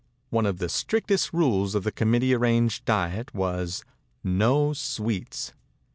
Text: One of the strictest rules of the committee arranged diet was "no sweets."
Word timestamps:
One 0.31 0.47
of 0.47 0.57
the 0.57 0.67
strictest 0.67 1.31
rules 1.31 1.75
of 1.75 1.83
the 1.83 1.91
committee 1.91 2.33
arranged 2.33 2.85
diet 2.85 3.35
was 3.35 3.83
"no 4.23 4.73
sweets." 4.73 5.53